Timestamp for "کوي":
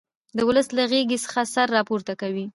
2.21-2.45